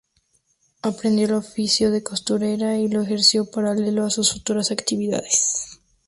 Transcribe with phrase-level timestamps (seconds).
[0.81, 5.79] Aprendió el oficio de costurera y lo ejerció paralelo a sus futuras actividades.